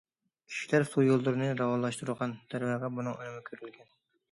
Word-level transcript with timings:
كىشىلەر 0.53 0.85
سۇ 0.93 1.03
يوللىرىنى 1.07 1.51
راۋانلاشتۇرغان، 1.59 2.35
دەرۋەقە 2.55 2.93
بۇنىڭ 2.99 3.21
ئۈنۈمى 3.23 3.47
كۆرۈلگەن. 3.53 3.97